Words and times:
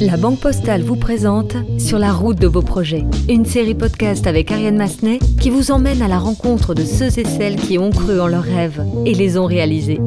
La 0.00 0.16
Banque 0.16 0.40
Postale 0.40 0.82
vous 0.82 0.96
présente 0.96 1.54
Sur 1.78 2.00
la 2.00 2.12
route 2.12 2.40
de 2.40 2.48
vos 2.48 2.62
projets, 2.62 3.04
une 3.28 3.44
série 3.44 3.76
podcast 3.76 4.26
avec 4.26 4.50
Ariane 4.50 4.76
Massenet 4.76 5.20
qui 5.40 5.50
vous 5.50 5.70
emmène 5.70 6.02
à 6.02 6.08
la 6.08 6.18
rencontre 6.18 6.74
de 6.74 6.82
ceux 6.82 7.16
et 7.18 7.24
celles 7.24 7.54
qui 7.54 7.78
ont 7.78 7.90
cru 7.90 8.18
en 8.20 8.26
leurs 8.26 8.42
rêves 8.42 8.84
et 9.06 9.14
les 9.14 9.38
ont 9.38 9.46
réalisés. 9.46 10.00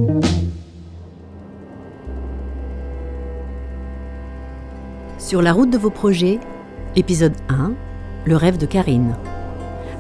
Sur 5.18 5.42
la 5.42 5.54
route 5.54 5.70
de 5.70 5.78
vos 5.78 5.90
projets, 5.90 6.40
épisode 6.98 7.36
1, 7.48 7.72
le 8.26 8.36
rêve 8.36 8.58
de 8.58 8.66
Karine. 8.66 9.16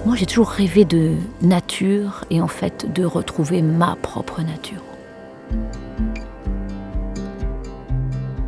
Moi, 0.06 0.18
j'ai 0.18 0.26
toujours 0.26 0.50
rêvé 0.50 0.84
de 0.84 1.12
nature 1.42 2.26
et 2.30 2.42
en 2.42 2.48
fait 2.48 2.92
de 2.94 3.06
retrouver 3.06 3.62
ma 3.62 3.96
propre 4.02 4.42
nature. 4.42 4.84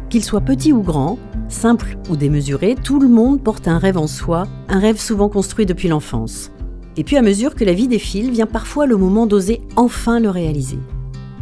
Qu'il 0.09 0.23
soit 0.23 0.41
petit 0.41 0.73
ou 0.73 0.81
grand, 0.81 1.19
simple 1.49 1.97
ou 2.09 2.15
démesuré, 2.15 2.75
tout 2.81 2.99
le 2.99 3.07
monde 3.07 3.41
porte 3.41 3.67
un 3.67 3.77
rêve 3.77 3.97
en 3.97 4.07
soi, 4.07 4.47
un 4.67 4.79
rêve 4.79 4.99
souvent 4.99 5.29
construit 5.29 5.65
depuis 5.65 5.87
l'enfance. 5.87 6.51
Et 6.97 7.03
puis 7.03 7.17
à 7.17 7.21
mesure 7.21 7.55
que 7.55 7.63
la 7.63 7.73
vie 7.73 7.87
défile, 7.87 8.31
vient 8.31 8.45
parfois 8.45 8.85
le 8.85 8.97
moment 8.97 9.25
d'oser 9.25 9.61
enfin 9.75 10.19
le 10.19 10.29
réaliser. 10.29 10.79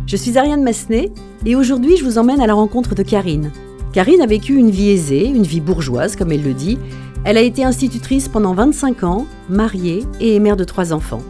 Je 0.05 0.15
suis 0.15 0.37
Ariane 0.37 0.63
Massenet 0.63 1.11
et 1.45 1.55
aujourd'hui 1.55 1.97
je 1.97 2.05
vous 2.05 2.17
emmène 2.17 2.41
à 2.41 2.47
la 2.47 2.53
rencontre 2.53 2.95
de 2.95 3.03
Karine. 3.03 3.51
Karine 3.93 4.21
a 4.21 4.27
vécu 4.27 4.55
une 4.55 4.69
vie 4.69 4.89
aisée, 4.89 5.25
une 5.25 5.43
vie 5.43 5.61
bourgeoise 5.61 6.15
comme 6.15 6.31
elle 6.31 6.43
le 6.43 6.53
dit. 6.53 6.77
Elle 7.23 7.37
a 7.37 7.41
été 7.41 7.63
institutrice 7.63 8.29
pendant 8.29 8.53
25 8.53 9.03
ans, 9.03 9.25
mariée 9.49 10.05
et 10.19 10.39
mère 10.39 10.57
de 10.57 10.63
trois 10.63 10.93
enfants. 10.93 11.21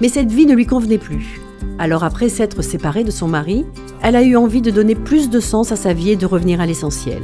Mais 0.00 0.08
cette 0.08 0.30
vie 0.30 0.46
ne 0.46 0.54
lui 0.54 0.66
convenait 0.66 0.98
plus. 0.98 1.40
Alors 1.78 2.04
après 2.04 2.28
s'être 2.28 2.62
séparée 2.62 3.04
de 3.04 3.10
son 3.10 3.26
mari, 3.26 3.64
elle 4.02 4.16
a 4.16 4.22
eu 4.22 4.36
envie 4.36 4.62
de 4.62 4.70
donner 4.70 4.94
plus 4.94 5.30
de 5.30 5.40
sens 5.40 5.72
à 5.72 5.76
sa 5.76 5.92
vie 5.92 6.10
et 6.10 6.16
de 6.16 6.26
revenir 6.26 6.60
à 6.60 6.66
l'essentiel. 6.66 7.22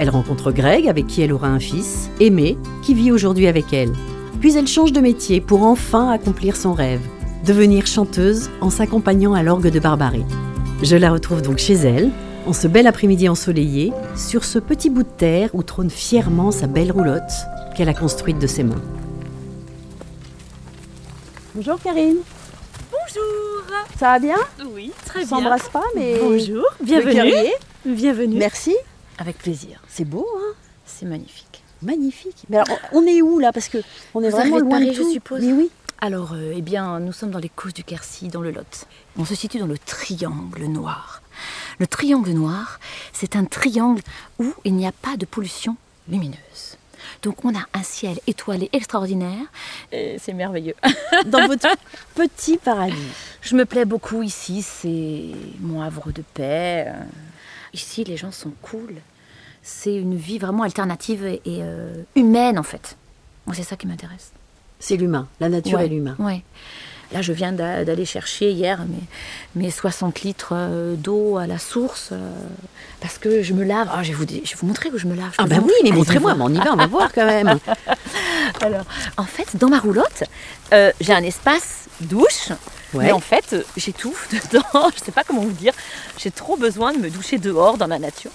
Elle 0.00 0.08
rencontre 0.08 0.50
Greg, 0.50 0.88
avec 0.88 1.06
qui 1.06 1.20
elle 1.20 1.30
aura 1.30 1.48
un 1.48 1.58
fils, 1.58 2.08
Aimé, 2.20 2.56
qui 2.82 2.94
vit 2.94 3.12
aujourd'hui 3.12 3.46
avec 3.46 3.70
elle. 3.74 3.92
Puis 4.40 4.56
elle 4.56 4.66
change 4.66 4.92
de 4.92 5.00
métier 5.00 5.42
pour 5.42 5.62
enfin 5.62 6.10
accomplir 6.10 6.56
son 6.56 6.72
rêve, 6.72 7.02
devenir 7.44 7.86
chanteuse 7.86 8.48
en 8.62 8.70
s'accompagnant 8.70 9.34
à 9.34 9.42
l'orgue 9.42 9.68
de 9.68 9.78
Barbarie. 9.78 10.24
Je 10.82 10.96
la 10.96 11.12
retrouve 11.12 11.42
donc 11.42 11.58
chez 11.58 11.74
elle, 11.74 12.10
en 12.46 12.54
ce 12.54 12.66
bel 12.66 12.86
après-midi 12.86 13.28
ensoleillé, 13.28 13.92
sur 14.16 14.44
ce 14.44 14.58
petit 14.58 14.88
bout 14.88 15.02
de 15.02 15.08
terre 15.18 15.50
où 15.52 15.62
trône 15.62 15.90
fièrement 15.90 16.50
sa 16.50 16.66
belle 16.66 16.92
roulotte 16.92 17.20
qu'elle 17.76 17.90
a 17.90 17.94
construite 17.94 18.38
de 18.38 18.46
ses 18.46 18.62
mains. 18.62 18.80
Bonjour 21.54 21.78
Karine. 21.78 22.16
Bonjour. 22.90 23.64
Ça 23.98 24.12
va 24.12 24.18
bien? 24.18 24.36
Oui, 24.74 24.92
très 25.04 25.24
On 25.24 25.26
bien. 25.26 25.28
s'embrasse 25.28 25.68
pas, 25.68 25.84
mais. 25.94 26.18
Bonjour. 26.22 26.64
Bienvenue. 26.82 27.50
Bienvenue. 27.84 28.38
Merci. 28.38 28.74
Avec 29.20 29.36
plaisir. 29.36 29.82
C'est 29.86 30.06
beau, 30.06 30.26
hein? 30.38 30.54
C'est 30.86 31.04
magnifique. 31.04 31.62
Magnifique. 31.82 32.44
Mais 32.48 32.56
alors, 32.56 32.78
on 32.92 33.06
est 33.06 33.20
où 33.20 33.38
là? 33.38 33.52
Parce 33.52 33.68
que 33.68 33.78
on 34.14 34.22
est 34.22 34.30
Vous 34.30 34.36
vraiment 34.36 34.56
de 34.56 34.62
loin 34.62 34.80
de 34.80 34.86
Paris, 34.86 34.94
je 34.94 35.02
suppose 35.12 35.42
Mais 35.42 35.52
oui. 35.52 35.70
Alors, 36.00 36.32
euh, 36.32 36.54
eh 36.56 36.62
bien, 36.62 36.98
nous 37.00 37.12
sommes 37.12 37.30
dans 37.30 37.38
les 37.38 37.50
Causses 37.50 37.74
du 37.74 37.84
Quercy, 37.84 38.28
dans 38.28 38.40
le 38.40 38.50
Lot. 38.50 38.86
On 39.18 39.26
se 39.26 39.34
situe 39.34 39.58
dans 39.58 39.66
le 39.66 39.76
triangle 39.76 40.64
noir. 40.64 41.22
Le 41.78 41.86
triangle 41.86 42.30
noir, 42.30 42.80
c'est 43.12 43.36
un 43.36 43.44
triangle 43.44 44.00
où 44.38 44.54
il 44.64 44.74
n'y 44.74 44.86
a 44.86 44.92
pas 44.92 45.18
de 45.18 45.26
pollution 45.26 45.76
lumineuse. 46.08 46.78
Donc, 47.22 47.44
on 47.44 47.54
a 47.54 47.66
un 47.74 47.82
ciel 47.82 48.18
étoilé 48.26 48.70
extraordinaire. 48.72 49.44
Et 49.92 50.16
c'est 50.18 50.32
merveilleux. 50.32 50.76
Dans 51.26 51.46
votre 51.46 51.68
petit 52.14 52.56
paradis. 52.56 52.96
Je 53.42 53.54
me 53.54 53.66
plais 53.66 53.84
beaucoup 53.84 54.22
ici, 54.22 54.62
c'est 54.62 55.26
mon 55.60 55.82
havre 55.82 56.10
de 56.12 56.22
paix. 56.22 56.90
Ici, 57.74 58.04
les 58.04 58.16
gens 58.16 58.32
sont 58.32 58.52
cool. 58.62 58.94
C'est 59.72 59.94
une 59.94 60.16
vie 60.16 60.38
vraiment 60.38 60.64
alternative 60.64 61.24
et, 61.24 61.40
et, 61.44 61.60
euh, 61.62 61.94
humaine, 62.16 62.58
en 62.58 62.62
fait. 62.62 62.96
Moi, 63.46 63.54
c'est 63.56 63.62
ça 63.62 63.76
qui 63.76 63.86
m'intéresse. 63.86 64.32
C'est 64.78 64.96
l'humain. 64.96 65.28
La 65.40 65.48
nature 65.48 65.78
Ouais, 65.78 65.86
et 65.86 65.88
l'humain. 65.88 66.16
ouais. 66.18 66.42
Là, 67.12 67.22
je 67.22 67.32
viens 67.32 67.50
d'a- 67.52 67.84
d'aller 67.84 68.04
chercher 68.04 68.50
hier 68.52 68.84
mes, 68.86 69.62
mes 69.64 69.70
60 69.70 70.20
litres 70.22 70.52
euh, 70.52 70.94
d'eau 70.96 71.38
à 71.38 71.46
la 71.46 71.58
source 71.58 72.10
euh, 72.12 72.30
parce 73.00 73.18
que 73.18 73.42
je 73.42 73.52
me 73.52 73.64
lave. 73.64 73.88
Ah, 73.92 74.02
je, 74.02 74.08
vais 74.12 74.14
vous, 74.14 74.26
je 74.28 74.34
vais 74.50 74.56
vous 74.60 74.66
montrer 74.66 74.90
que 74.90 74.98
je 74.98 75.06
me 75.06 75.14
lave. 75.16 75.30
Je 75.32 75.36
Ah 75.38 75.46
bah 75.46 75.56
vous 75.58 75.66
oui, 75.66 75.72
mais 75.82 75.90
montrez-moi, 75.90 76.36
on 76.38 76.52
y 76.54 76.58
va, 76.58 76.72
on 76.72 76.76
va 76.76 76.86
voir 76.86 77.12
quand 77.12 77.26
même. 77.26 77.58
Alors, 78.60 78.84
en 79.16 79.24
fait, 79.24 79.56
dans 79.56 79.68
ma 79.68 79.78
roulotte, 79.80 80.24
euh, 80.72 80.92
j'ai 81.00 81.12
un 81.12 81.22
espace 81.22 81.86
douche. 82.00 82.50
Ouais. 82.94 83.06
Mais 83.06 83.12
en 83.12 83.20
fait, 83.20 83.56
j'étouffe 83.76 84.28
dedans. 84.52 84.90
Je 84.96 85.04
sais 85.04 85.12
pas 85.12 85.24
comment 85.24 85.42
vous 85.42 85.50
dire. 85.52 85.72
J'ai 86.18 86.30
trop 86.30 86.56
besoin 86.56 86.92
de 86.92 86.98
me 86.98 87.10
doucher 87.10 87.38
dehors 87.38 87.76
dans 87.76 87.86
la 87.88 87.98
nature. 87.98 88.30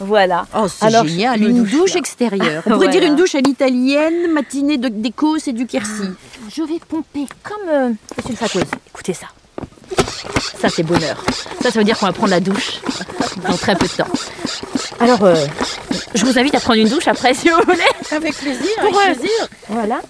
Voilà. 0.00 0.46
Oh, 0.56 0.66
c'est 0.68 0.86
Alors, 0.86 1.06
génial, 1.06 1.42
une 1.42 1.62
douche 1.64 1.94
extérieure. 1.96 2.62
On 2.66 2.70
pourrait 2.70 2.86
Voilà. 2.86 2.92
dire 2.92 3.02
une 3.04 3.16
douche 3.16 3.34
à 3.34 3.40
l'italienne, 3.40 4.32
matinée 4.32 4.78
de- 4.78 4.88
d'Écosse 4.88 5.46
et 5.48 5.52
du 5.52 5.66
Quercy. 5.66 6.08
Je 6.54 6.62
vais 6.62 6.78
pomper 6.88 7.26
comme 7.42 7.68
euh, 7.68 7.90
une 8.28 8.36
fatoueuse. 8.36 8.64
Écoutez 8.88 9.12
ça. 9.14 9.26
Ça, 10.60 10.68
c'est 10.68 10.82
bonheur. 10.82 11.22
Ça, 11.62 11.70
ça 11.70 11.78
veut 11.78 11.84
dire 11.84 11.98
qu'on 11.98 12.06
va 12.06 12.12
prendre 12.12 12.30
la 12.30 12.40
douche 12.40 12.80
dans 13.48 13.56
très 13.56 13.74
peu 13.76 13.86
de 13.86 13.92
temps. 13.92 14.08
Alors, 15.00 15.22
euh, 15.24 15.34
je 16.14 16.24
vous 16.24 16.38
invite 16.38 16.54
à 16.54 16.60
prendre 16.60 16.78
une 16.80 16.88
douche 16.88 17.08
après, 17.08 17.34
si 17.34 17.48
vous 17.48 17.56
voulez. 17.66 17.78
Avec 18.12 18.34
plaisir, 18.36 18.68
avec 18.78 18.94
plaisir. 18.94 19.48
Voilà. 19.68 20.00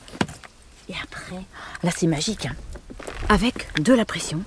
Et 0.88 0.94
après, 1.02 1.42
là, 1.82 1.90
c'est 1.96 2.06
magique. 2.06 2.46
hein. 2.46 2.54
Avec 3.28 3.68
de 3.80 3.92
la 3.94 4.04
pression. 4.04 4.42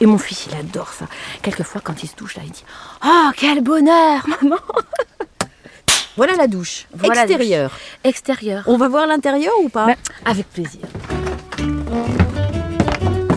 Et 0.00 0.06
mon 0.06 0.18
fils, 0.18 0.46
il 0.50 0.56
adore 0.56 0.92
ça. 0.92 1.06
Quelquefois, 1.42 1.80
quand 1.82 2.02
il 2.02 2.08
se 2.08 2.16
douche, 2.16 2.36
là, 2.36 2.42
il 2.44 2.50
dit 2.50 2.64
Oh, 3.04 3.30
quel 3.36 3.62
bonheur, 3.62 4.26
maman 4.42 4.56
Voilà 6.16 6.34
la 6.36 6.46
douche. 6.48 6.86
Voilà 6.94 7.22
extérieure. 7.22 7.70
Extérieur. 8.04 8.62
On 8.66 8.76
va 8.76 8.88
voir 8.88 9.06
l'intérieur 9.06 9.54
ou 9.62 9.68
pas 9.68 9.86
Ben, 9.86 9.96
avec 10.24 10.50
plaisir. 10.50 10.82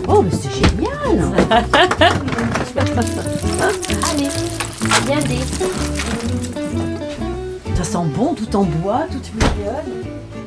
Oh, 0.07 0.21
mais 0.21 0.31
c'est 0.31 0.51
génial 0.53 1.33
Allez, 4.11 4.29
regardez. 5.01 5.39
Ça 7.75 7.83
sent 7.83 8.05
bon, 8.15 8.33
tout 8.33 8.55
en 8.55 8.63
bois, 8.63 9.05
tout 9.11 9.19
fluvial. 9.23 9.83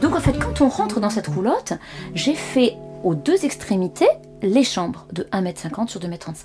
Donc 0.03 0.15
en 0.17 0.21
fait, 0.21 0.33
quand 0.39 0.61
on 0.61 0.69
rentre 0.69 1.01
dans 1.01 1.11
cette 1.11 1.29
roulotte, 1.29 1.73
j'ai 2.15 2.35
fait 2.35 2.75
aux 3.03 3.15
deux 3.15 3.45
extrémités 3.45 4.09
les 4.43 4.65
chambres 4.65 5.07
de 5.13 5.25
1m50 5.33 5.89
sur 5.89 6.01
2m35. 6.01 6.45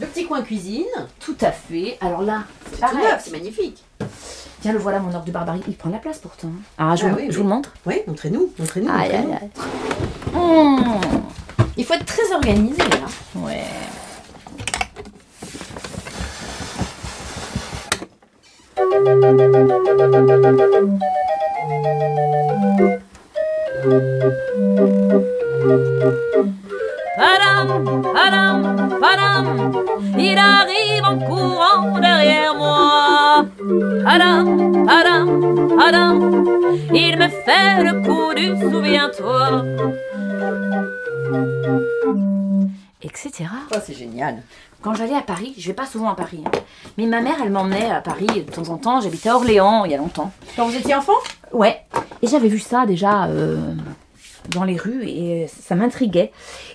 Le 0.00 0.06
petit 0.06 0.26
coin 0.26 0.42
cuisine. 0.42 0.84
Tout 1.20 1.36
à 1.40 1.50
fait. 1.52 1.98
Alors 2.00 2.22
là, 2.22 2.44
c'est 2.72 2.80
pareil. 2.80 3.04
magnifique. 3.32 3.82
Tiens, 4.60 4.72
le 4.72 4.78
voilà, 4.78 5.00
mon 5.00 5.12
orgue 5.14 5.26
de 5.26 5.32
barbarie. 5.32 5.62
Il 5.66 5.74
prend 5.76 5.88
de 5.88 5.94
la 5.94 6.00
place 6.00 6.18
pourtant. 6.18 6.50
Ah, 6.78 6.94
je, 6.94 7.04
Ah 7.06 7.08
vous, 7.10 7.16
oui, 7.16 7.22
je 7.24 7.28
oui. 7.30 7.36
vous 7.36 7.42
le 7.42 7.48
montre. 7.48 7.72
Oui, 7.86 7.96
montrez-nous, 8.06 8.52
montrez-nous. 8.58 8.88
Aïe, 8.90 9.10
montrez-nous. 9.12 9.32
aïe, 9.32 9.38
aïe. 9.42 9.50
Mmh. 10.34 11.00
Il 11.76 11.84
faut 11.84 11.94
être 11.94 12.06
très 12.06 12.32
organisé 12.32 12.78
là. 12.78 13.06
Ouais. 13.36 13.64
Padam, 27.22 28.02
padam, 28.16 28.98
padam. 29.00 29.46
Il 30.18 30.36
arrive 30.36 31.04
en 31.04 31.18
courant 31.20 32.00
derrière 32.00 32.52
moi. 32.56 33.46
Padam, 34.04 34.84
padam, 34.84 35.76
padam. 35.78 36.16
Il 36.92 37.16
me 37.16 37.28
fait 37.28 37.84
le 37.84 37.92
coup 38.02 38.34
du 38.34 38.48
souviens-toi. 38.60 39.64
Etc. 43.02 43.44
Oh, 43.72 43.78
c'est 43.84 43.94
génial. 43.94 44.42
Quand 44.80 44.94
j'allais 44.94 45.14
à 45.14 45.22
Paris, 45.22 45.54
je 45.56 45.68
vais 45.68 45.74
pas 45.74 45.86
souvent 45.86 46.10
à 46.10 46.16
Paris, 46.16 46.42
hein. 46.44 46.50
mais 46.98 47.06
ma 47.06 47.20
mère, 47.20 47.36
elle 47.40 47.52
m'emmenait 47.52 47.88
à 47.88 48.00
Paris 48.00 48.26
de 48.26 48.50
temps 48.50 48.68
en 48.68 48.78
temps. 48.78 49.00
J'habitais 49.00 49.28
à 49.28 49.36
Orléans 49.36 49.84
il 49.84 49.92
y 49.92 49.94
a 49.94 49.98
longtemps. 49.98 50.32
Quand 50.56 50.66
vous 50.66 50.74
étiez 50.76 50.96
enfant? 50.96 51.12
Ouais. 51.52 51.84
Et 52.20 52.26
j'avais 52.26 52.48
vu 52.48 52.58
ça 52.58 52.84
déjà 52.84 53.26
euh, 53.26 53.74
dans 54.50 54.64
les 54.64 54.76
rues 54.76 55.04
et 55.06 55.46
ça 55.48 55.74
m'intriguait. 55.74 56.32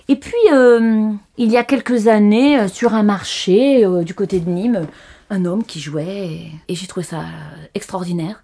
Et 0.08 0.16
puis, 0.16 0.32
euh, 0.52 1.12
il 1.36 1.50
y 1.50 1.56
a 1.56 1.64
quelques 1.64 2.08
années, 2.08 2.58
euh, 2.58 2.68
sur 2.68 2.94
un 2.94 3.02
marché 3.02 3.84
euh, 3.84 4.02
du 4.02 4.14
côté 4.14 4.40
de 4.40 4.48
Nîmes, 4.48 4.86
un 5.30 5.44
homme 5.44 5.64
qui 5.64 5.80
jouait 5.80 6.50
et, 6.68 6.74
j'ai 6.74 6.86
trouvé 6.86 7.04
ça 7.04 7.20
euh, 7.20 7.66
extraordinaire. 7.74 8.42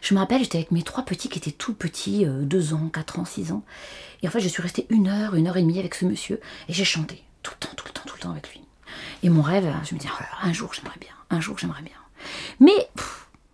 Je 0.00 0.14
me 0.14 0.20
rappelle, 0.20 0.40
j'étais 0.42 0.58
avec 0.58 0.70
mes 0.70 0.82
trois 0.82 1.04
petits 1.04 1.28
qui 1.28 1.38
étaient 1.38 1.50
tout 1.50 1.74
petits, 1.74 2.24
2 2.26 2.74
ans, 2.74 2.88
4 2.92 3.18
ans, 3.18 3.24
6 3.24 3.52
ans. 3.52 3.62
Et 4.22 4.28
en 4.28 4.30
fait, 4.30 4.40
je 4.40 4.48
suis 4.48 4.62
restée 4.62 4.86
une 4.90 5.08
heure, 5.08 5.34
une 5.34 5.48
heure 5.48 5.56
et 5.56 5.62
demie 5.62 5.78
avec 5.78 5.94
ce 5.94 6.04
monsieur 6.04 6.40
et 6.68 6.72
j'ai 6.72 6.84
chanté 6.84 7.22
tout 7.42 7.52
le 7.54 7.66
temps, 7.66 7.74
tout 7.76 7.86
le 7.86 7.92
temps, 7.92 8.02
tout 8.06 8.14
le 8.16 8.20
temps 8.22 8.30
avec 8.30 8.50
lui. 8.52 8.60
Et 9.22 9.28
mon 9.28 9.42
rêve, 9.42 9.70
je 9.88 9.94
me 9.94 10.00
dis, 10.00 10.08
oh 10.10 10.24
un 10.42 10.52
jour 10.52 10.72
j'aimerais 10.72 10.98
bien, 11.00 11.12
un 11.30 11.40
jour 11.40 11.58
j'aimerais 11.58 11.82
bien. 11.82 11.92
Mais 12.58 12.88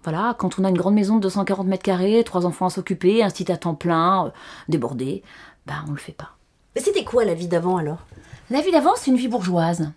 voilà, 0.06 0.36
quand 0.38 0.60
on 0.60 0.64
a 0.64 0.68
une 0.68 0.78
grande 0.78 0.94
maison 0.94 1.16
de 1.16 1.22
240 1.22 1.66
mètres 1.66 1.82
carrés, 1.82 2.22
trois 2.24 2.46
enfants 2.46 2.66
à 2.66 2.70
s'occuper, 2.70 3.24
un 3.24 3.28
site 3.28 3.50
à 3.50 3.56
temps 3.56 3.74
plein, 3.74 4.26
euh, 4.26 4.30
débordé, 4.68 5.24
ben 5.66 5.84
on 5.88 5.90
le 5.90 5.96
fait 5.96 6.12
pas. 6.12 6.30
Mais 6.76 6.80
c'était 6.80 7.02
quoi 7.02 7.24
la 7.24 7.34
vie 7.34 7.48
d'avant 7.48 7.76
alors? 7.76 7.98
La 8.48 8.60
vie 8.60 8.70
d'avant, 8.70 8.92
c'est 8.94 9.10
une 9.10 9.16
vie 9.16 9.26
bourgeoise. 9.26 9.90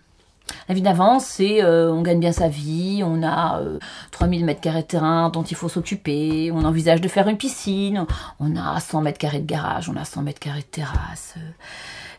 La 0.68 0.74
vie 0.74 0.82
d'avant, 0.82 1.20
c'est 1.20 1.62
euh, 1.62 1.92
on 1.92 2.02
gagne 2.02 2.18
bien 2.18 2.32
sa 2.32 2.48
vie, 2.48 3.02
on 3.04 3.22
a 3.22 3.60
euh, 3.60 3.78
3000 4.10 4.44
mètres 4.44 4.60
carrés 4.60 4.82
de 4.82 4.86
terrain 4.88 5.30
dont 5.30 5.44
il 5.44 5.56
faut 5.56 5.68
s'occuper, 5.68 6.50
on 6.52 6.64
envisage 6.64 7.00
de 7.00 7.06
faire 7.06 7.28
une 7.28 7.38
piscine, 7.38 8.04
on 8.40 8.56
a 8.56 8.80
100 8.80 9.02
mètres 9.02 9.18
carrés 9.18 9.38
de 9.38 9.46
garage, 9.46 9.88
on 9.88 9.94
a 9.94 10.04
100 10.04 10.22
mètres 10.22 10.40
carrés 10.40 10.62
de 10.62 10.64
terrasse, 10.64 11.34
euh, 11.36 11.50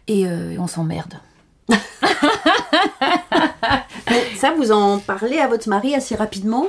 et 0.08 0.28
euh, 0.28 0.56
on 0.60 0.68
s'emmerde. 0.68 1.16
Ça, 4.38 4.54
vous 4.56 4.72
en 4.72 5.00
parlez 5.00 5.40
à 5.40 5.48
votre 5.48 5.68
mari 5.68 5.94
assez 5.94 6.16
rapidement? 6.16 6.66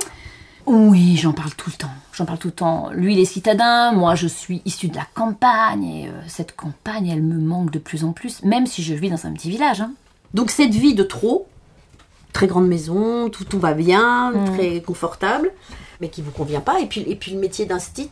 Oui, 0.65 1.17
j'en 1.17 1.33
parle 1.33 1.53
tout 1.55 1.69
le 1.69 1.75
temps. 1.75 1.91
J'en 2.13 2.25
parle 2.25 2.37
tout 2.39 2.47
le 2.47 2.53
temps. 2.53 2.89
Lui, 2.91 3.13
il 3.15 3.19
est 3.19 3.25
citadin, 3.25 3.91
moi, 3.91 4.15
je 4.15 4.27
suis 4.27 4.61
issue 4.65 4.87
de 4.87 4.95
la 4.95 5.05
campagne, 5.13 5.83
et 5.83 6.07
euh, 6.07 6.11
cette 6.27 6.55
campagne, 6.55 7.07
elle 7.09 7.21
me 7.21 7.37
manque 7.37 7.71
de 7.71 7.79
plus 7.79 8.03
en 8.05 8.11
plus, 8.13 8.43
même 8.43 8.65
si 8.67 8.81
je 8.83 8.93
vis 8.93 9.09
dans 9.09 9.25
un 9.25 9.33
petit 9.33 9.49
village. 9.49 9.81
hein. 9.81 9.91
Donc 10.33 10.49
cette 10.51 10.73
vie 10.73 10.95
de 10.95 11.03
trop, 11.03 11.47
très 12.31 12.47
grande 12.47 12.67
maison, 12.67 13.29
tout, 13.29 13.43
tout 13.45 13.59
va 13.59 13.73
bien, 13.73 14.31
Mm. 14.31 14.45
très 14.55 14.81
confortable, 14.81 15.51
mais 16.01 16.09
qui 16.09 16.21
vous 16.21 16.31
convient 16.31 16.61
pas. 16.61 16.79
Et 16.79 16.85
puis, 16.87 17.01
et 17.07 17.15
puis 17.15 17.31
le 17.33 17.39
métier 17.39 17.65
d'instit 17.65 18.09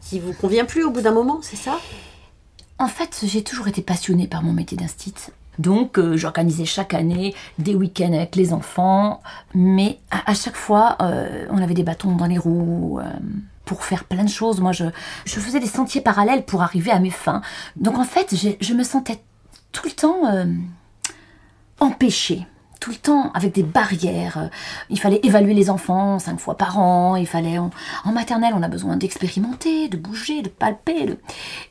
qui 0.00 0.20
vous 0.20 0.32
convient 0.32 0.64
plus 0.64 0.84
au 0.84 0.90
bout 0.90 1.00
d'un 1.02 1.12
moment, 1.12 1.40
c'est 1.42 1.56
ça? 1.56 1.78
En 2.78 2.88
fait, 2.88 3.20
j'ai 3.24 3.42
toujours 3.42 3.68
été 3.68 3.82
passionnée 3.82 4.26
par 4.26 4.42
mon 4.42 4.52
métier 4.52 4.76
d'instit. 4.78 5.12
Donc, 5.60 5.98
euh, 5.98 6.16
j'organisais 6.16 6.64
chaque 6.64 6.94
année 6.94 7.34
des 7.58 7.74
week-ends 7.74 8.14
avec 8.14 8.34
les 8.34 8.54
enfants, 8.54 9.20
mais 9.54 9.98
à, 10.10 10.32
chaque 10.32 10.56
fois, 10.56 10.96
euh, 11.02 11.46
on 11.50 11.58
avait 11.58 11.74
des 11.74 11.82
bâtons 11.82 12.16
dans 12.16 12.26
les 12.26 12.38
roues. 12.38 12.98
euh, 12.98 13.10
pour 13.66 13.84
faire 13.84 14.02
plein 14.02 14.24
de 14.24 14.28
choses. 14.28 14.60
Moi, 14.60 14.72
je, 14.72 14.86
je 15.26 15.38
faisais 15.38 15.60
des 15.60 15.68
sentiers 15.68 16.00
parallèles 16.00 16.44
pour 16.44 16.60
arriver 16.60 16.90
à 16.90 16.98
mes 16.98 17.10
fins. 17.10 17.40
Donc, 17.76 17.98
en 17.98 18.04
fait, 18.04 18.34
je 18.60 18.74
me 18.74 18.82
sentais 18.82 19.20
tout 19.70 19.86
le 19.86 19.92
temps 19.92 20.22
empêchée. 21.78 22.48
Tout 22.80 22.90
le 22.90 22.96
temps 22.96 23.30
avec 23.34 23.52
des 23.54 23.62
barrières. 23.62 24.38
Euh, 24.38 24.46
Il 24.88 24.98
fallait 24.98 25.20
évaluer 25.22 25.52
les 25.52 25.68
enfants 25.68 26.18
cinq 26.18 26.40
fois 26.40 26.56
par 26.56 26.78
an. 26.78 27.14
Il 27.16 27.26
fallait 27.26 27.58
en, 27.58 27.70
maternelle, 28.10 28.54
on 28.56 28.62
a 28.62 28.68
besoin 28.68 28.96
d'expérimenter, 28.96 29.88
de 29.88 29.98
bouger, 29.98 30.40
de 30.42 30.48
palper. 30.48 31.04
de- 31.06 31.18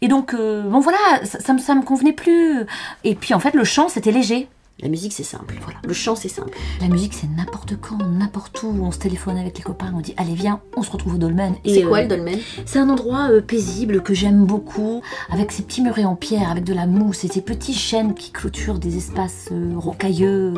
Et 0.02 0.08
donc, 0.08 0.34
euh, 0.36 0.62
bon 0.70 0.80
voilà, 0.80 0.98
ça, 1.24 1.40
ça, 1.40 1.54
me- 1.54 1.60
ça 1.60 1.74
me 1.74 1.82
convenait 1.82 2.14
plus. 2.14 2.66
Et 3.04 3.16
puis 3.16 3.34
en 3.34 3.40
fait, 3.40 3.56
le 3.56 3.64
chant, 3.64 3.90
c'était 3.90 4.12
léger. 4.12 4.48
La 4.82 4.88
musique, 4.88 5.14
c'est 5.14 5.24
simple. 5.24 5.56
Voilà. 5.62 5.80
Le 5.86 5.94
chant, 5.94 6.16
c'est 6.16 6.30
simple. 6.30 6.58
La 6.80 6.88
musique, 6.88 7.14
c'est 7.14 7.28
n'importe 7.28 7.76
quand, 7.80 7.98
n'importe 7.98 8.64
où. 8.64 8.68
On 8.82 8.92
se 8.92 9.00
téléphone 9.00 9.38
avec 9.38 9.58
les 9.58 9.64
copains, 9.64 9.92
on 9.94 10.00
dit 10.00 10.14
allez 10.18 10.36
viens, 10.36 10.62
on 10.78 10.84
se 10.84 10.92
retrouve 10.92 11.16
au 11.16 11.18
dolmen. 11.18 11.56
Et, 11.66 11.76
C'est 11.76 11.84
quoi 11.84 12.00
euh, 12.00 12.02
le 12.04 12.08
dolmen? 12.08 12.40
C'est 12.66 12.80
un 12.80 12.90
endroit 12.90 13.30
euh, 13.30 13.42
paisible 13.42 14.02
que 14.02 14.14
j'aime 14.14 14.46
beaucoup, 14.46 15.02
avec 15.30 15.52
ses 15.52 15.64
petits 15.64 15.82
murets 15.82 16.06
en 16.06 16.16
pierre, 16.16 16.50
avec 16.50 16.64
de 16.64 16.74
la 16.74 16.86
mousse 16.86 17.26
et 17.26 17.28
ces 17.28 17.42
petits 17.42 17.74
chênes 17.74 18.14
qui 18.14 18.32
clôturent 18.32 18.80
des 18.80 18.98
espaces 18.98 19.50
euh, 19.52 19.74
rocailleux. 19.76 20.54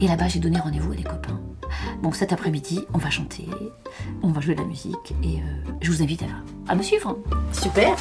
Et 0.00 0.08
là-bas, 0.08 0.28
j'ai 0.28 0.40
donné 0.40 0.58
rendez-vous 0.58 0.92
à 0.92 0.96
des 0.96 1.04
copains. 1.04 1.40
Bon, 2.02 2.12
cet 2.12 2.32
après-midi, 2.32 2.80
on 2.94 2.98
va 2.98 3.10
chanter, 3.10 3.46
on 4.22 4.28
va 4.28 4.40
jouer 4.40 4.54
de 4.54 4.60
la 4.60 4.66
musique 4.66 5.14
et 5.22 5.36
euh, 5.36 5.72
je 5.80 5.90
vous 5.90 6.02
invite 6.02 6.22
à, 6.22 6.72
à 6.72 6.74
me 6.74 6.82
suivre. 6.82 7.18
Super. 7.52 7.96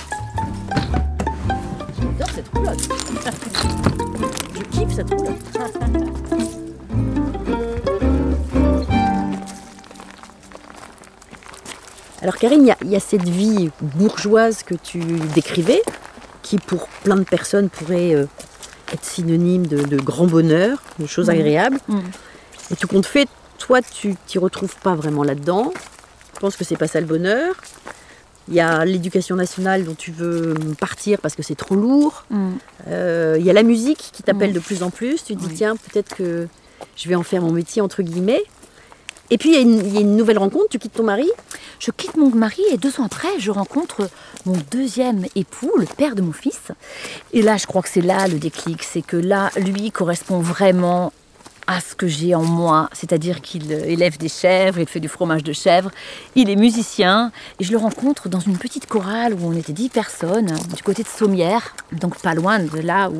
J'adore 1.98 2.30
cette 2.33 2.48
roulotte. 2.50 2.89
Kiffe 4.79 4.95
cette. 4.95 6.19
Alors 12.21 12.35
Karine, 12.37 12.63
il 12.63 12.67
y 12.67 12.71
a- 12.71 12.77
il 12.83 12.89
y, 12.89 12.95
a 12.95 12.99
cette 12.99 13.27
vie 13.27 13.69
bourgeoise 13.81 14.63
que 14.63 14.75
tu 14.75 14.99
décrivais, 15.35 15.81
qui 16.41 16.57
pour 16.57 16.87
plein 17.03 17.15
de 17.15 17.23
personnes 17.23 17.69
pourrait 17.69 18.13
euh, 18.13 18.25
être 18.91 19.05
synonyme 19.05 19.67
de, 19.67 19.83
de 19.83 19.97
grand 19.97 20.25
bonheur, 20.27 20.81
de 20.99 21.05
choses 21.05 21.27
Mhm. 21.27 21.35
agréables. 21.35 21.79
Mhm. 21.87 22.01
Et 22.71 22.75
tout 22.75 22.87
compte 22.87 23.05
fait, 23.05 23.27
toi, 23.57 23.79
tu 23.81 24.15
t'y 24.27 24.37
retrouves 24.37 24.75
pas 24.83 24.95
vraiment 24.95 25.23
là-dedans. 25.23 25.71
Je 26.35 26.39
pense 26.39 26.55
que 26.57 26.63
c'est 26.65 26.75
pas 26.77 26.87
ça 26.87 26.99
le 26.99 27.05
bonheur. 27.05 27.55
Il 28.49 28.55
y 28.55 28.59
a 28.59 28.83
l'éducation 28.83 29.35
nationale 29.35 29.83
dont 29.85 29.93
tu 29.95 30.11
veux 30.11 30.55
partir 30.79 31.19
parce 31.21 31.35
que 31.35 31.43
c'est 31.43 31.55
trop 31.55 31.75
lourd. 31.75 32.25
Euh, 32.87 33.35
Il 33.39 33.45
y 33.45 33.49
a 33.49 33.53
la 33.53 33.63
musique 33.63 34.09
qui 34.11 34.23
t'appelle 34.23 34.49
Mm. 34.51 34.53
de 34.53 34.59
plus 34.59 34.83
en 34.83 34.89
plus. 34.89 35.23
Tu 35.23 35.35
te 35.35 35.39
dis, 35.39 35.47
Oui. 35.49 35.53
tiens, 35.55 35.75
peut-être 35.75 36.15
que 36.15 36.47
je 36.95 37.07
vais 37.09 37.15
en 37.15 37.23
faire 37.23 37.41
mon 37.41 37.51
métier, 37.51 37.81
entre 37.81 38.01
guillemets. 38.01 38.43
Et 39.31 39.37
puis, 39.37 39.49
il 39.49 39.55
y, 39.55 39.57
a 39.57 39.61
une- 39.61 39.85
il 39.85 39.93
y 39.93 39.97
a 39.97 40.01
une 40.01 40.15
nouvelle 40.17 40.39
rencontre. 40.39 40.65
Tu 40.71 40.79
quittes 40.79 40.93
ton 40.93 41.03
mari? 41.03 41.29
Je 41.77 41.91
quitte 41.91 42.17
mon 42.17 42.29
mari 42.31 42.63
et 42.71 42.77
deux 42.77 42.99
ans 42.99 43.05
après, 43.05 43.27
je 43.37 43.51
rencontre 43.51 44.09
mon 44.47 44.55
deuxième 44.71 45.25
époux, 45.35 45.71
le 45.77 45.85
père 45.85 46.15
de 46.15 46.23
mon 46.23 46.31
fils. 46.33 46.71
Et 47.31 47.43
là, 47.43 47.55
je 47.57 47.67
crois 47.67 47.83
que 47.83 47.89
c'est 47.89 48.01
là 48.01 48.27
le 48.27 48.39
déclic, 48.39 48.81
c'est 48.81 49.03
que 49.03 49.15
là, 49.17 49.51
lui 49.57 49.91
correspond 49.91 50.39
vraiment 50.39 51.13
à 51.69 51.81
ce 51.81 51.94
que 51.94 52.07
j'ai 52.07 52.33
en 52.33 52.42
moi, 52.42 52.89
c'est-à-dire 52.94 53.42
qu'il 53.42 53.71
euh, 53.71 53.83
élève 53.86 54.18
des 54.18 54.27
chèvres, 54.27 54.80
il 54.80 54.88
fait 54.88 55.00
du 55.00 55.07
fromage 55.07 55.44
de 55.44 55.54
chèvre, 55.54 55.92
il 56.33 56.50
est 56.50 56.56
musicien, 56.56 57.31
et 57.60 57.63
je 57.63 57.71
le 57.71 57.77
rencontre 57.77 58.27
dans 58.27 58.39
une 58.39 58.57
petite 58.57 58.88
chorale 58.88 59.36
où 59.36 59.48
on 59.48 59.54
était 59.54 59.71
dix 59.71 59.89
personnes, 59.89 60.56
du 60.75 60.81
côté 60.81 61.04
de 61.04 61.07
Sommières, 61.07 61.75
donc 61.92 62.19
pas 62.24 62.33
loin 62.33 62.57
de 62.57 62.80
là 62.80 63.12
où, 63.12 63.19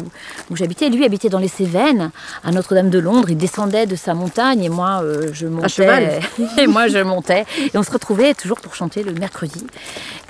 où 0.50 0.56
j'habitais. 0.56 0.90
Lui 0.90 1.06
habitait 1.06 1.30
dans 1.30 1.38
les 1.38 1.48
Cévennes, 1.48 2.10
à 2.44 2.50
Notre-Dame 2.51 2.90
de 2.90 2.98
Londres, 2.98 3.30
il 3.30 3.38
descendait 3.38 3.86
de 3.86 3.96
sa 3.96 4.16
montagne, 4.16 4.63
et 4.63 4.69
moi, 4.69 5.01
euh, 5.04 5.30
je 5.31 5.46
montais. 5.46 5.69
cheval. 5.69 6.19
Et 6.57 6.66
moi, 6.66 6.88
je 6.88 6.98
montais. 6.98 7.46
Et 7.72 7.78
on 7.78 7.84
se 7.84 7.92
retrouvait 7.92 8.34
toujours 8.34 8.60
pour 8.62 8.74
chanter 8.74 9.04
le 9.04 9.13
mercredi. 9.13 9.63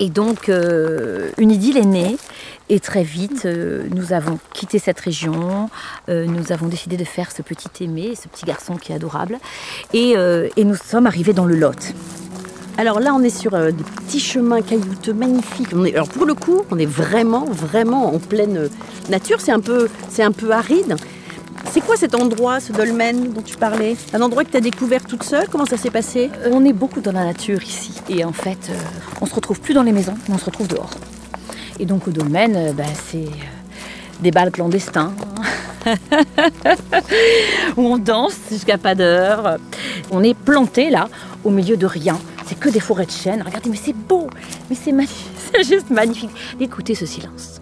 Et 0.01 0.09
donc, 0.09 0.49
euh, 0.49 1.29
une 1.37 1.51
idylle 1.51 1.77
est 1.77 1.85
née. 1.85 2.17
Et 2.71 2.79
très 2.79 3.01
vite, 3.01 3.45
euh, 3.45 3.87
nous 3.95 4.13
avons 4.13 4.37
quitté 4.53 4.77
cette 4.77 4.99
région. 4.99 5.69
euh, 6.07 6.25
nous 6.25 6.51
avons 6.51 6.67
décidé 6.67 6.97
de 6.97 7.03
faire 7.03 7.31
ce 7.31 7.41
petit 7.41 7.83
aimé, 7.83 8.13
ce 8.15 8.27
petit 8.27 8.45
garçon 8.45 8.75
qui 8.75 8.91
est 8.91 8.95
adorable. 8.95 9.39
Et, 9.93 10.13
euh, 10.15 10.47
et 10.55 10.63
nous 10.63 10.75
sommes 10.75 11.07
arrivés 11.07 11.33
dans 11.33 11.45
le 11.45 11.55
Lot. 11.55 11.93
Alors 12.77 12.99
là, 12.99 13.13
on 13.15 13.21
est 13.21 13.35
sur 13.35 13.51
des 13.51 13.83
petits 13.83 14.19
chemins 14.19 14.61
caillouteux 14.61 15.13
magnifiques. 15.13 15.69
On 15.73 15.83
est, 15.83 15.95
alors 15.95 16.07
pour 16.07 16.27
le 16.27 16.35
coup, 16.35 16.61
on 16.69 16.77
est 16.77 16.85
vraiment, 16.85 17.45
vraiment 17.45 18.13
en 18.13 18.19
pleine 18.19 18.69
nature. 19.09 19.41
C'est 19.41 19.51
un 19.51 19.59
peu, 19.59 19.89
c'est 20.09 20.23
un 20.23 20.31
peu 20.31 20.51
aride. 20.51 20.95
C'est 21.71 21.81
quoi 21.81 21.97
cet 21.97 22.15
endroit, 22.15 22.59
ce 22.59 22.71
dolmen 22.71 23.33
dont 23.33 23.41
tu 23.41 23.57
parlais? 23.57 23.97
Un 24.13 24.21
endroit 24.21 24.43
que 24.45 24.51
tu 24.51 24.57
as 24.57 24.61
découvert 24.61 25.03
toute 25.03 25.23
seule? 25.23 25.49
Comment 25.49 25.65
ça 25.65 25.75
s'est 25.75 25.89
passé? 25.89 26.29
On 26.51 26.63
est 26.63 26.73
beaucoup 26.73 27.01
dans 27.01 27.11
la 27.11 27.25
nature 27.25 27.61
ici. 27.63 27.93
Et 28.07 28.23
en 28.23 28.31
fait, 28.31 28.71
on 29.19 29.25
se 29.25 29.33
retrouve 29.33 29.59
plus 29.59 29.73
dans 29.73 29.83
les 29.83 29.91
maisons, 29.91 30.15
mais 30.27 30.35
on 30.35 30.37
se 30.37 30.45
retrouve 30.45 30.67
dehors. 30.67 30.91
Et 31.79 31.85
donc 31.85 32.07
au 32.07 32.11
dolmen, 32.11 32.55
euh, 32.55 32.73
bah, 32.73 32.83
c'est 33.09 33.17
euh, 33.17 34.21
des 34.21 34.31
balles 34.31 34.51
clandestins. 34.51 35.13
où 37.77 37.81
on 37.81 37.97
danse 37.97 38.35
jusqu'à 38.51 38.77
pas 38.77 38.95
d'heure. 38.95 39.57
On 40.11 40.21
est 40.23 40.33
planté 40.33 40.89
là, 40.89 41.07
au 41.43 41.51
milieu 41.51 41.77
de 41.77 41.85
rien. 41.85 42.19
C'est 42.45 42.59
que 42.59 42.69
des 42.69 42.81
forêts 42.81 43.05
de 43.05 43.11
chênes. 43.11 43.41
Regardez, 43.45 43.69
mais 43.69 43.77
c'est 43.77 43.93
beau, 43.93 44.29
mais 44.69 44.75
c'est 44.75 44.91
magnifique, 44.91 45.31
juste 45.63 45.89
magnifique. 45.89 46.31
Écoutez 46.59 46.95
ce 46.95 47.05
silence. 47.05 47.61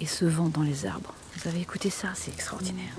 Et 0.00 0.06
ce 0.06 0.24
vent 0.24 0.48
dans 0.48 0.62
les 0.62 0.86
arbres. 0.86 1.14
Vous 1.36 1.48
avez 1.48 1.60
écouté 1.60 1.90
ça, 1.90 2.08
c'est 2.14 2.32
extraordinaire. 2.32 2.92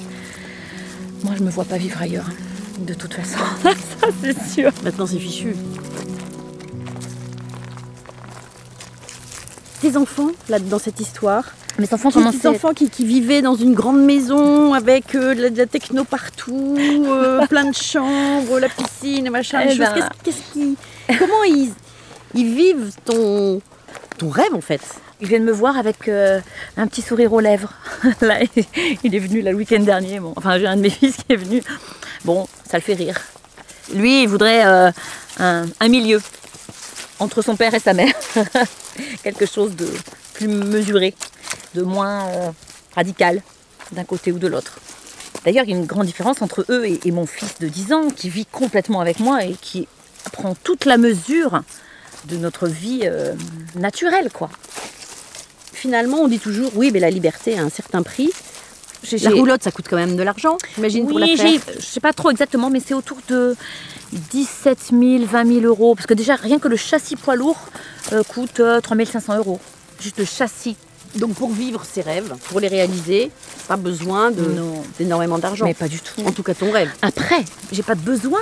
Moi, 1.23 1.33
je 1.37 1.43
me 1.43 1.49
vois 1.49 1.65
pas 1.65 1.77
vivre 1.77 2.01
ailleurs, 2.01 2.27
hein, 2.29 2.62
de 2.79 2.93
toute 2.93 3.13
façon. 3.13 3.39
ça, 3.63 4.07
c'est 4.21 4.49
sûr. 4.49 4.71
Maintenant, 4.83 5.05
c'est 5.07 5.19
fichu. 5.19 5.55
Tes 9.81 9.97
enfants, 9.97 10.29
là, 10.49 10.59
dans 10.59 10.79
cette 10.79 10.99
histoire, 11.01 11.43
Mes 11.77 11.93
enfants 11.93 12.09
Des 12.09 12.47
enfants 12.47 12.73
qui, 12.73 12.89
qui 12.89 13.05
vivaient 13.05 13.41
dans 13.41 13.55
une 13.55 13.73
grande 13.73 14.01
maison 14.01 14.73
avec 14.73 15.13
euh, 15.13 15.35
de, 15.35 15.41
la, 15.41 15.49
de 15.49 15.57
la 15.57 15.65
techno 15.65 16.05
partout, 16.05 16.77
euh, 16.79 17.45
plein 17.49 17.65
de 17.65 17.75
chambres, 17.75 18.59
la 18.59 18.69
piscine, 18.69 19.29
machin, 19.29 19.65
Eh 19.69 19.75
ben. 19.75 19.93
Qu'est-ce, 19.93 20.07
qu'est-ce 20.23 20.53
qui, 20.53 20.77
comment 21.19 21.43
ils, 21.45 21.73
ils 22.33 22.55
vivent 22.55 22.91
ton, 23.03 23.61
ton 24.17 24.29
rêve 24.29 24.53
en 24.53 24.61
fait? 24.61 24.81
Ils 25.19 25.27
viennent 25.27 25.43
me 25.43 25.51
voir 25.51 25.77
avec 25.77 26.07
euh, 26.07 26.39
un 26.77 26.87
petit 26.87 27.01
sourire 27.01 27.33
aux 27.33 27.39
lèvres. 27.39 27.73
Là, 28.21 28.39
il 29.03 29.15
est 29.15 29.19
venu 29.19 29.41
là, 29.41 29.51
le 29.51 29.57
week-end 29.57 29.79
dernier. 29.79 30.19
Bon, 30.19 30.33
enfin, 30.35 30.57
j'ai 30.59 30.67
un 30.67 30.75
de 30.75 30.81
mes 30.81 30.89
fils 30.89 31.15
qui 31.17 31.33
est 31.33 31.37
venu. 31.37 31.61
Bon, 32.25 32.45
ça 32.73 32.79
le 32.79 32.83
fait 32.83 32.95
rire. 32.95 33.21
Lui, 33.93 34.23
il 34.23 34.27
voudrait 34.27 34.65
euh, 34.65 34.91
un, 35.39 35.87
milieu 35.87 36.19
entre 37.19 37.43
son 37.43 37.55
père 37.55 37.75
et 37.75 37.79
sa 37.79 37.93
mère. 37.93 38.15
Quelque 39.23 39.45
chose 39.45 39.75
de 39.75 39.87
plus 40.33 40.47
mesuré, 40.47 41.13
de 41.75 41.83
moins 41.83 42.25
euh, 42.29 42.49
radical 42.95 43.43
d'un 43.91 44.05
côté 44.05 44.31
ou 44.31 44.39
de 44.39 44.47
l'autre. 44.47 44.79
D'ailleurs, 45.45 45.65
il 45.65 45.69
y 45.69 45.73
a 45.75 45.77
une 45.77 45.85
grande 45.85 46.07
différence 46.07 46.41
entre 46.41 46.65
eux 46.69 46.83
et, 46.87 46.99
et 47.05 47.11
mon 47.11 47.27
fils 47.27 47.59
de 47.59 47.67
10 47.67 47.93
ans 47.93 48.07
qui 48.09 48.27
vit 48.29 48.47
complètement 48.47 49.01
avec 49.01 49.19
moi 49.19 49.43
et 49.43 49.53
qui 49.53 49.87
prend 50.31 50.55
toute 50.55 50.85
la 50.85 50.97
mesure 50.97 51.61
de 52.25 52.37
notre 52.37 52.67
vie 52.67 53.01
euh, 53.03 53.35
naturelle, 53.75 54.31
quoi. 54.31 54.49
Finalement, 55.73 56.21
on 56.21 56.27
dit 56.27 56.39
toujours, 56.39 56.71
oui, 56.73 56.89
mais 56.91 56.99
la 56.99 57.11
liberté 57.11 57.59
a 57.59 57.61
un 57.61 57.69
certain 57.69 58.01
prix. 58.01 58.31
La 59.21 59.29
roulotte, 59.31 59.63
ça 59.63 59.71
coûte 59.71 59.85
quand 59.89 59.95
même 59.95 60.15
de 60.15 60.23
l'argent, 60.23 60.57
j'imagine, 60.75 61.07
pour 61.07 61.19
la 61.19 61.27
faire. 61.27 61.61
je 61.77 61.85
sais 61.85 61.99
pas 61.99 62.13
trop 62.13 62.31
exactement, 62.31 62.69
mais 62.69 62.79
c'est 62.85 62.93
autour 62.93 63.17
de 63.27 63.55
17 64.31 64.91
000, 64.91 65.25
20 65.25 65.45
000 65.45 65.65
euros. 65.65 65.95
Parce 65.95 66.07
que 66.07 66.13
déjà, 66.13 66.35
rien 66.35 66.59
que 66.59 66.67
le 66.67 66.77
châssis 66.77 67.15
poids 67.15 67.35
lourd 67.35 67.57
euh, 68.11 68.23
coûte 68.23 68.59
euh, 68.59 68.79
3 68.79 68.97
500 69.05 69.37
euros. 69.37 69.59
Juste 69.99 70.19
le 70.19 70.25
châssis 70.25 70.75
Donc 71.15 71.33
pour 71.35 71.51
vivre 71.51 71.83
ses 71.85 72.01
rêves, 72.01 72.33
pour 72.49 72.59
les 72.59 72.67
réaliser, 72.67 73.31
pas 73.67 73.77
besoin 73.77 74.31
d'énormément 74.99 75.37
d'argent. 75.37 75.65
Mais 75.65 75.73
pas 75.73 75.87
du 75.87 75.99
tout. 75.99 76.21
En 76.25 76.31
tout 76.31 76.43
cas 76.43 76.53
ton 76.53 76.71
rêve. 76.71 76.91
Après, 77.01 77.43
j'ai 77.71 77.83
pas 77.83 77.95
de 77.95 78.01
besoin. 78.01 78.39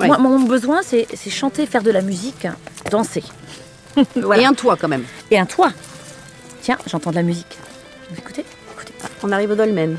Ouais. 0.00 0.06
Moi, 0.08 0.18
mon 0.18 0.40
besoin, 0.40 0.80
c'est 0.82 1.06
c'est 1.14 1.30
chanter, 1.30 1.66
faire 1.66 1.82
de 1.82 1.90
la 1.90 2.02
musique, 2.02 2.46
danser. 2.90 3.22
Voilà. 4.16 4.42
Et 4.42 4.46
un 4.46 4.54
toit 4.54 4.76
quand 4.76 4.88
même. 4.88 5.04
Et 5.30 5.38
un 5.38 5.46
toit. 5.46 5.72
Tiens, 6.62 6.78
j'entends 6.86 7.10
de 7.10 7.16
la 7.16 7.22
musique. 7.22 7.58
Vous 8.10 8.16
Écoutez? 8.18 8.43
On 9.26 9.32
arrive 9.32 9.52
au 9.52 9.54
dolmen. 9.54 9.96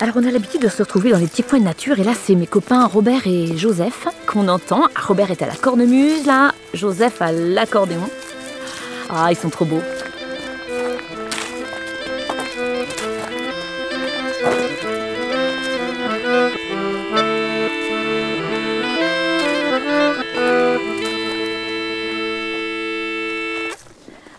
Alors, 0.00 0.16
on 0.18 0.24
a 0.26 0.30
l'habitude 0.30 0.60
de 0.60 0.68
se 0.68 0.82
retrouver 0.82 1.10
dans 1.10 1.18
des 1.18 1.26
petits 1.26 1.42
coins 1.42 1.58
de 1.60 1.64
nature. 1.64 1.98
Et 1.98 2.04
là, 2.04 2.12
c'est 2.14 2.34
mes 2.34 2.46
copains 2.46 2.84
Robert 2.86 3.26
et 3.26 3.56
Joseph 3.56 4.06
qu'on 4.26 4.48
entend. 4.48 4.82
Robert 4.94 5.30
est 5.30 5.40
à 5.40 5.46
la 5.46 5.54
cornemuse, 5.54 6.26
là. 6.26 6.52
Joseph 6.74 7.22
à 7.22 7.32
l'accordéon. 7.32 8.06
Ah, 9.08 9.28
ils 9.30 9.36
sont 9.36 9.48
trop 9.48 9.64
beaux. 9.64 9.80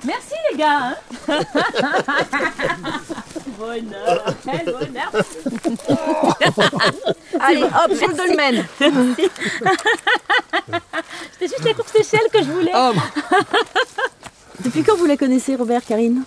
Merci 0.03 0.33
les 0.51 0.57
gars. 0.57 0.95
hein. 1.27 1.39
bonheur, 3.57 4.35
quel 4.43 4.65
bonheur. 4.65 5.11
Allez, 7.39 7.63
hop, 7.63 7.93
sur 7.97 8.07
le 8.07 8.13
dolmen. 8.15 8.65
C'était 11.33 11.47
juste 11.47 11.65
la 11.65 11.73
course 11.73 11.95
échelle 11.95 12.27
que 12.31 12.39
je 12.39 12.51
voulais. 12.51 12.71
Depuis 14.63 14.83
quand 14.83 14.95
vous 14.95 15.05
la 15.05 15.17
connaissez, 15.17 15.55
Robert, 15.55 15.85
Karine? 15.85 16.23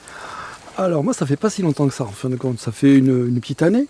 Alors 0.78 1.02
moi, 1.04 1.12
ça 1.14 1.26
fait 1.26 1.36
pas 1.36 1.50
si 1.50 1.62
longtemps 1.62 1.88
que 1.88 1.94
ça, 1.94 2.04
en 2.04 2.08
fin 2.08 2.28
de 2.28 2.36
compte. 2.36 2.58
Ça 2.58 2.72
fait 2.72 2.96
une, 2.96 3.28
une 3.28 3.40
petite 3.40 3.62
année. 3.62 3.86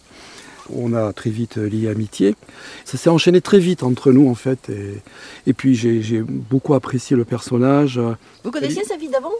On 0.72 0.94
a 0.94 1.12
très 1.12 1.30
vite 1.30 1.58
euh, 1.58 1.68
lié 1.68 1.88
amitié. 1.88 2.36
Ça 2.84 2.96
s'est 2.96 3.10
enchaîné 3.10 3.40
très 3.40 3.58
vite 3.58 3.82
entre 3.82 4.12
nous, 4.12 4.28
en 4.30 4.34
fait. 4.36 4.70
Et, 4.70 5.02
et 5.46 5.52
puis 5.52 5.74
j'ai 5.74 6.22
beaucoup 6.22 6.74
apprécié 6.74 7.16
le 7.16 7.24
personnage. 7.24 8.00
Vous 8.44 8.50
connaissiez 8.50 8.84
sa 8.84 8.96
vie 8.96 9.08
d'avant? 9.08 9.32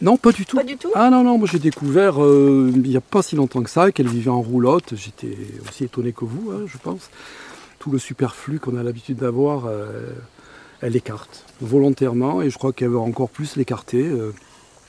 Non, 0.00 0.16
pas 0.16 0.32
du 0.32 0.46
tout. 0.46 0.56
Pas 0.56 0.64
du 0.64 0.76
tout 0.76 0.90
Ah 0.94 1.10
non, 1.10 1.24
non, 1.24 1.38
moi 1.38 1.48
j'ai 1.50 1.58
découvert 1.58 2.22
euh, 2.22 2.70
il 2.74 2.82
n'y 2.82 2.96
a 2.96 3.00
pas 3.00 3.22
si 3.22 3.36
longtemps 3.36 3.62
que 3.62 3.70
ça 3.70 3.90
qu'elle 3.92 4.08
vivait 4.08 4.30
en 4.30 4.40
roulotte. 4.40 4.94
J'étais 4.94 5.36
aussi 5.68 5.84
étonné 5.84 6.12
que 6.12 6.24
vous, 6.24 6.50
hein, 6.52 6.62
je 6.66 6.78
pense. 6.78 7.10
Tout 7.78 7.90
le 7.90 7.98
superflu 7.98 8.58
qu'on 8.60 8.76
a 8.76 8.82
l'habitude 8.82 9.18
d'avoir, 9.18 9.66
euh, 9.66 10.12
elle 10.80 10.96
écarte 10.96 11.44
volontairement 11.60 12.42
et 12.42 12.50
je 12.50 12.58
crois 12.58 12.72
qu'elle 12.72 12.90
va 12.90 12.98
encore 13.00 13.28
plus 13.30 13.56
l'écarter. 13.56 14.04
euh. 14.04 14.32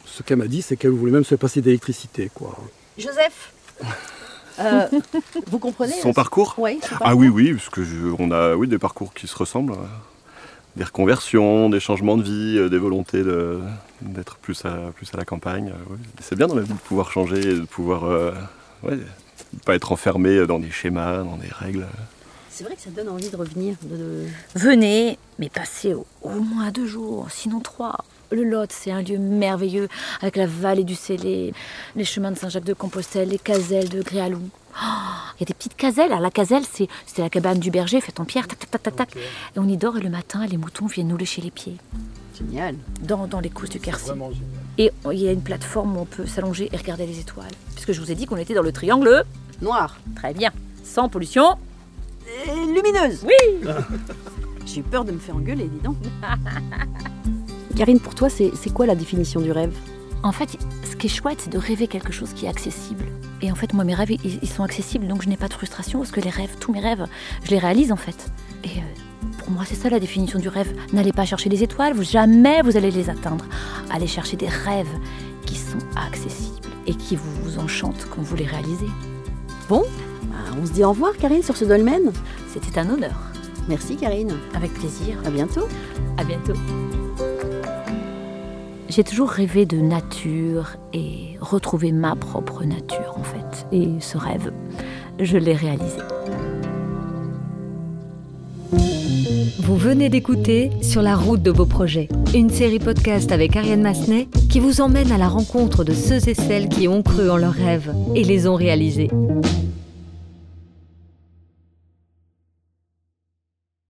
ce 0.05 0.23
qu'elle 0.23 0.37
m'a 0.37 0.47
dit, 0.47 0.61
c'est 0.61 0.75
qu'elle 0.77 0.91
voulait 0.91 1.11
même 1.11 1.23
se 1.23 1.35
passer 1.35 1.61
d'électricité. 1.61 2.31
quoi. 2.33 2.57
Joseph 2.97 3.53
euh, 4.59 4.87
Vous 5.47 5.59
comprenez 5.59 5.93
Son 5.93 6.13
parcours 6.13 6.55
Oui, 6.57 6.79
Ah 7.01 7.15
oui, 7.15 7.27
oui, 7.29 7.53
parce 7.53 7.69
que 7.69 7.83
je- 7.83 8.13
on 8.19 8.31
a 8.31 8.55
oui, 8.55 8.67
des 8.67 8.79
parcours 8.79 9.13
qui 9.13 9.27
se 9.27 9.35
ressemblent. 9.35 9.73
Des 10.79 10.85
reconversions, 10.85 11.69
des 11.69 11.81
changements 11.81 12.15
de 12.15 12.23
vie, 12.23 12.57
euh, 12.57 12.69
des 12.69 12.77
volontés 12.77 13.21
de- 13.21 13.59
d'être 14.01 14.37
plus 14.37 14.63
à, 14.63 14.91
plus 14.95 15.09
à 15.13 15.17
la 15.17 15.25
campagne. 15.25 15.73
euh. 15.75 15.95
C'est 16.21 16.37
bien 16.37 16.47
dans 16.47 16.55
la 16.55 16.61
vie 16.61 16.69
de 16.73 16.79
pouvoir 16.79 17.11
changer, 17.11 17.39
et 17.41 17.53
de 17.55 17.65
pouvoir 17.65 18.05
euh, 18.05 18.31
ouais, 18.83 18.95
de 18.95 19.03
pas 19.65 19.75
être 19.75 19.91
enfermé 19.91 20.47
dans 20.47 20.57
des 20.57 20.71
schémas, 20.71 21.17
dans 21.23 21.35
des 21.35 21.49
règles. 21.49 21.85
C'est 22.49 22.63
vrai 22.63 22.75
que 22.77 22.81
ça 22.81 22.91
donne 22.91 23.09
envie 23.09 23.29
de 23.29 23.35
revenir. 23.35 23.75
De, 23.83 23.97
de- 23.97 24.25
Venez, 24.55 25.17
mais 25.37 25.49
passez 25.49 25.93
au, 25.93 26.05
au 26.21 26.29
moins 26.39 26.71
deux 26.71 26.87
jours, 26.87 27.27
sinon 27.29 27.59
trois. 27.59 27.97
Le 28.31 28.43
Lot, 28.45 28.71
c'est 28.71 28.91
un 28.91 29.01
lieu 29.01 29.17
merveilleux, 29.17 29.89
avec 30.21 30.37
la 30.37 30.45
vallée 30.47 30.85
du 30.85 30.95
Célé, 30.95 31.51
les 31.97 32.05
chemins 32.05 32.31
de 32.31 32.37
Saint-Jacques-de-Compostelle, 32.37 33.27
les 33.27 33.39
caselles 33.39 33.89
de 33.89 34.01
Gréalou. 34.01 34.43
Oh, 34.81 34.85
Il 35.37 35.41
y 35.41 35.43
a 35.43 35.45
des 35.45 35.53
petites 35.53 35.75
caselles. 35.75 36.11
Alors 36.11 36.21
la 36.21 36.31
caselle, 36.31 36.63
c'est 36.71 36.87
c'était 37.05 37.21
la 37.21 37.29
cabane 37.29 37.59
du 37.59 37.71
berger 37.71 37.99
faite 38.01 38.19
en 38.19 38.25
pierre, 38.25 38.47
tac, 38.47 38.59
tac, 38.59 38.69
tac, 38.71 38.83
tac, 38.83 38.95
tac. 38.95 39.15
Et 39.15 39.59
on 39.59 39.67
y 39.67 39.77
dort 39.77 39.97
et 39.97 40.01
le 40.01 40.09
matin, 40.09 40.45
les 40.45 40.57
moutons 40.57 40.85
viennent 40.87 41.07
nous 41.09 41.17
lécher 41.17 41.41
les 41.41 41.51
pieds, 41.51 41.75
Génial. 42.37 42.75
dans, 43.01 43.27
dans 43.27 43.39
les 43.39 43.49
cousses 43.49 43.69
du 43.69 43.79
Quercy. 43.79 44.11
Et 44.77 44.91
il 45.11 45.19
y 45.19 45.27
a 45.27 45.31
une 45.31 45.41
plateforme 45.41 45.97
où 45.97 46.01
on 46.01 46.05
peut 46.05 46.25
s'allonger 46.25 46.69
et 46.71 46.77
regarder 46.77 47.05
les 47.05 47.19
étoiles. 47.19 47.51
Puisque 47.73 47.91
je 47.91 47.99
vous 47.99 48.11
ai 48.11 48.15
dit 48.15 48.25
qu'on 48.25 48.37
était 48.37 48.53
dans 48.53 48.61
le 48.61 48.71
triangle. 48.71 49.23
Noir. 49.61 49.97
Très 50.15 50.33
bien. 50.33 50.51
Sans 50.83 51.09
pollution. 51.09 51.57
Et 52.45 52.51
lumineuse. 52.73 53.25
Oui 53.25 53.67
J'ai 54.65 54.79
eu 54.81 54.83
peur 54.83 55.03
de 55.03 55.11
me 55.11 55.19
faire 55.19 55.35
engueuler, 55.35 55.65
dis 55.65 55.81
donc. 55.83 55.97
Karine, 57.75 57.99
pour 57.99 58.13
toi, 58.15 58.29
c'est 58.29 58.51
c'est 58.55 58.71
quoi 58.71 58.85
la 58.85 58.95
définition 58.95 59.41
du 59.41 59.51
rêve? 59.51 59.73
En 60.23 60.31
fait, 60.31 60.57
ce 60.89 60.95
qui 60.95 61.07
est 61.07 61.09
chouette, 61.09 61.39
c'est 61.41 61.49
de 61.49 61.57
rêver 61.57 61.87
quelque 61.87 62.11
chose 62.11 62.33
qui 62.33 62.45
est 62.45 62.49
accessible. 62.49 63.05
Et 63.41 63.51
en 63.51 63.55
fait, 63.55 63.73
moi, 63.73 63.83
mes 63.83 63.93
rêves, 63.93 64.11
ils, 64.11 64.39
ils 64.41 64.49
sont 64.49 64.63
accessibles, 64.63 65.07
donc 65.07 65.23
je 65.23 65.29
n'ai 65.29 65.37
pas 65.37 65.47
de 65.47 65.53
frustration, 65.53 65.99
parce 65.99 66.11
que 66.11 66.19
les 66.19 66.29
rêves, 66.29 66.55
tous 66.59 66.71
mes 66.71 66.79
rêves, 66.79 67.05
je 67.43 67.51
les 67.51 67.59
réalise 67.59 67.91
en 67.91 67.95
fait. 67.95 68.31
Et 68.63 68.67
euh, 68.67 69.27
pour 69.37 69.51
moi, 69.51 69.63
c'est 69.65 69.75
ça 69.75 69.89
la 69.89 69.99
définition 69.99 70.39
du 70.39 70.49
rêve. 70.49 70.73
N'allez 70.93 71.13
pas 71.13 71.25
chercher 71.25 71.49
les 71.49 71.63
étoiles, 71.63 71.93
vous, 71.93 72.03
jamais 72.03 72.61
vous 72.61 72.77
allez 72.77 72.91
les 72.91 73.09
atteindre. 73.09 73.45
Allez 73.91 74.07
chercher 74.07 74.37
des 74.37 74.47
rêves 74.47 74.87
qui 75.45 75.55
sont 75.55 75.79
accessibles 75.95 76.69
et 76.87 76.95
qui 76.95 77.15
vous, 77.15 77.31
vous 77.43 77.59
enchantent 77.59 78.07
quand 78.09 78.21
vous 78.21 78.35
les 78.35 78.45
réalisez. 78.45 78.89
Bon, 79.69 79.83
bah, 80.23 80.37
on 80.61 80.65
se 80.65 80.71
dit 80.71 80.83
au 80.83 80.89
revoir, 80.89 81.15
Karine, 81.17 81.43
sur 81.43 81.55
ce 81.55 81.65
dolmen. 81.65 82.11
C'était 82.53 82.79
un 82.79 82.89
honneur. 82.89 83.15
Merci, 83.67 83.95
Karine. 83.95 84.33
Avec 84.55 84.73
plaisir. 84.73 85.17
À 85.25 85.29
bientôt. 85.29 85.67
À 86.17 86.23
bientôt. 86.23 86.53
J'ai 88.89 89.03
toujours 89.03 89.29
rêvé 89.29 89.67
de 89.67 89.77
nature 89.77 90.77
et 90.93 91.37
retrouver 91.39 91.91
ma 91.91 92.15
propre 92.15 92.63
nature 92.63 93.15
en 93.17 93.23
fait. 93.23 93.67
Et 93.71 93.87
ce 93.99 94.17
rêve, 94.17 94.51
je 95.19 95.37
l'ai 95.37 95.53
réalisé. 95.53 95.99
Vous 99.59 99.77
venez 99.77 100.09
d'écouter 100.09 100.71
Sur 100.81 101.03
la 101.03 101.15
route 101.15 101.43
de 101.43 101.51
vos 101.51 101.67
projets, 101.67 102.09
une 102.33 102.49
série 102.49 102.79
podcast 102.79 103.31
avec 103.31 103.55
Ariane 103.55 103.83
Massenet 103.83 104.27
qui 104.49 104.59
vous 104.59 104.81
emmène 104.81 105.11
à 105.11 105.19
la 105.19 105.27
rencontre 105.27 105.83
de 105.83 105.93
ceux 105.93 106.27
et 106.27 106.33
celles 106.33 106.67
qui 106.67 106.87
ont 106.87 107.03
cru 107.03 107.29
en 107.29 107.37
leurs 107.37 107.53
rêves 107.53 107.93
et 108.15 108.23
les 108.23 108.47
ont 108.47 108.55
réalisés. 108.55 109.11